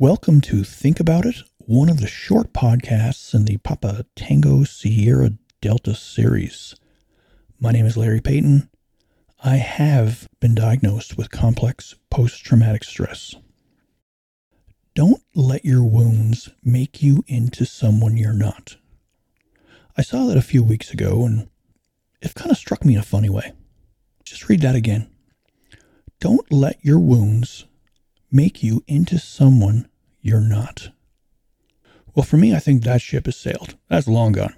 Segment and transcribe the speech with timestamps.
[0.00, 5.32] Welcome to Think About It, one of the short podcasts in the Papa Tango Sierra
[5.60, 6.74] Delta series.
[7.60, 8.70] My name is Larry Payton.
[9.44, 13.34] I have been diagnosed with complex post traumatic stress.
[14.94, 18.78] Don't let your wounds make you into someone you're not.
[19.98, 21.50] I saw that a few weeks ago and
[22.22, 23.52] it kind of struck me in a funny way.
[24.24, 25.10] Just read that again.
[26.20, 27.66] Don't let your wounds
[28.32, 29.89] make you into someone
[30.22, 30.90] you're not.
[32.14, 33.76] Well, for me, I think that ship has sailed.
[33.88, 34.54] That's long gone.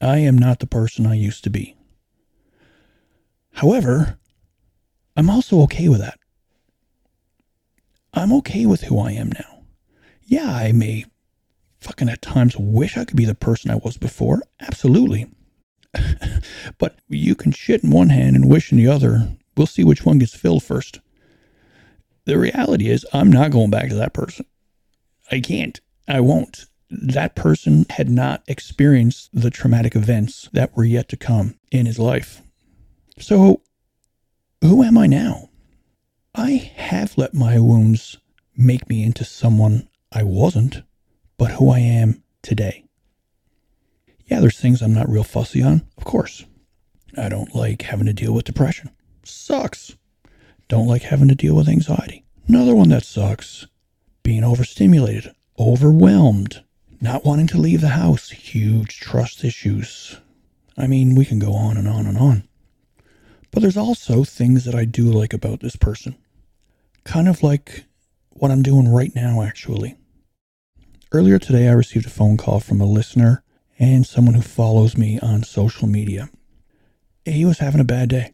[0.00, 1.76] I am not the person I used to be.
[3.54, 4.18] However,
[5.16, 6.18] I'm also okay with that.
[8.12, 9.62] I'm okay with who I am now.
[10.24, 11.06] Yeah, I may
[11.80, 14.42] fucking at times wish I could be the person I was before.
[14.60, 15.30] Absolutely.
[16.78, 19.36] but you can shit in one hand and wish in the other.
[19.56, 21.00] We'll see which one gets filled first.
[22.24, 24.46] The reality is, I'm not going back to that person.
[25.30, 25.80] I can't.
[26.08, 26.66] I won't.
[26.90, 31.98] That person had not experienced the traumatic events that were yet to come in his
[31.98, 32.42] life.
[33.18, 33.62] So,
[34.60, 35.50] who am I now?
[36.34, 38.18] I have let my wounds
[38.56, 40.82] make me into someone I wasn't,
[41.38, 42.84] but who I am today.
[44.26, 46.44] Yeah, there's things I'm not real fussy on, of course.
[47.16, 48.90] I don't like having to deal with depression.
[49.24, 49.96] Sucks.
[50.68, 52.24] Don't like having to deal with anxiety.
[52.46, 53.66] Another one that sucks
[54.26, 56.64] being overstimulated, overwhelmed,
[57.00, 60.16] not wanting to leave the house, huge trust issues.
[60.76, 62.42] I mean, we can go on and on and on.
[63.52, 66.16] But there's also things that I do like about this person.
[67.04, 67.84] Kind of like
[68.30, 69.94] what I'm doing right now, actually.
[71.12, 73.44] Earlier today, I received a phone call from a listener
[73.78, 76.30] and someone who follows me on social media.
[77.24, 78.32] He was having a bad day.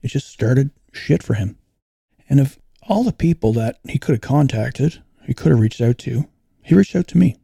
[0.00, 1.58] It just started shit for him.
[2.30, 5.98] And of all the people that he could have contacted, he could have reached out
[5.98, 6.26] to,
[6.62, 7.36] he reached out to me.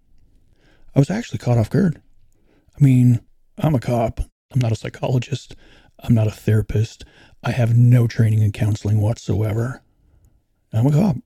[0.95, 2.01] I was actually caught off guard.
[2.75, 3.21] I mean,
[3.59, 4.21] I'm a cop.
[4.21, 5.55] I'm not a psychologist.
[6.03, 7.05] I'm not a therapist.
[7.43, 9.83] I have no training in counseling whatsoever.
[10.73, 11.17] I'm a cop.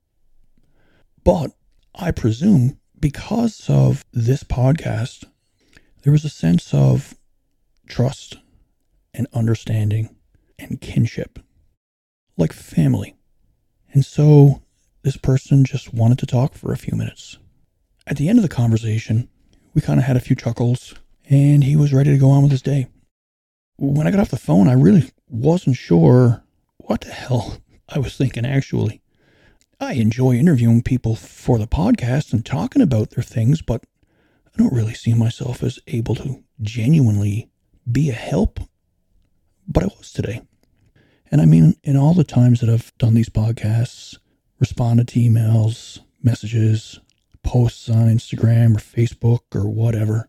[1.22, 1.53] But
[1.94, 5.27] I presume because of this podcast,
[6.03, 7.15] there was a sense of
[7.87, 8.37] trust
[9.15, 10.16] and understanding
[10.59, 11.38] and kinship,
[12.37, 13.15] like family.
[13.93, 14.62] And so
[15.08, 17.38] this person just wanted to talk for a few minutes.
[18.06, 19.30] At the end of the conversation,
[19.72, 20.94] we kind of had a few chuckles,
[21.30, 22.88] and he was ready to go on with his day.
[23.78, 26.44] When I got off the phone, I really wasn't sure
[26.76, 27.56] what the hell
[27.88, 29.00] I was thinking, actually.
[29.80, 33.86] I enjoy interviewing people for the podcast and talking about their things, but
[34.46, 37.48] I don't really see myself as able to genuinely
[37.90, 38.60] be a help.
[39.66, 40.42] But I was today.
[41.30, 44.19] And I mean, in all the times that I've done these podcasts,
[44.58, 47.00] responded to emails, messages,
[47.42, 50.28] posts on Instagram or Facebook or whatever.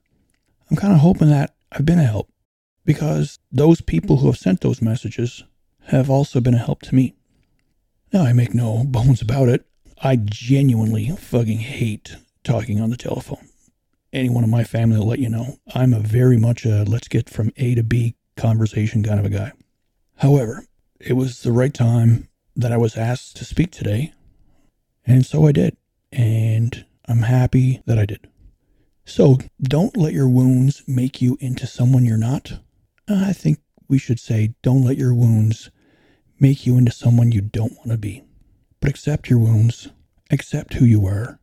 [0.69, 2.31] I'm kind of hoping that I've been a help
[2.85, 5.43] because those people who have sent those messages
[5.87, 7.15] have also been a help to me.
[8.13, 9.65] Now, I make no bones about it.
[10.01, 13.49] I genuinely fucking hate talking on the telephone.
[14.13, 15.57] Anyone in my family will let you know.
[15.75, 19.29] I'm a very much a let's get from A to B conversation kind of a
[19.29, 19.51] guy.
[20.17, 20.65] However,
[20.99, 24.13] it was the right time that I was asked to speak today
[25.09, 25.75] and so I did.
[26.11, 28.29] And I'm happy that I did.
[29.05, 32.59] So don't let your wounds make you into someone you're not.
[33.09, 35.71] Uh, I think we should say don't let your wounds
[36.39, 38.23] make you into someone you don't want to be.
[38.79, 39.89] But accept your wounds,
[40.29, 41.39] accept who you are,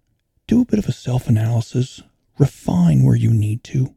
[0.46, 2.02] do a bit of a self analysis,
[2.38, 3.96] refine where you need to,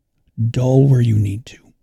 [0.49, 1.73] dull where you need to,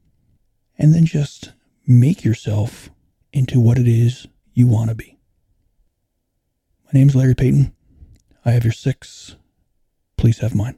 [0.76, 1.52] and then just
[1.86, 2.90] make yourself
[3.32, 5.18] into what it is you want to be.
[6.86, 7.75] My name's Larry Payton.
[8.46, 9.34] I have your six.
[10.16, 10.76] Please have mine.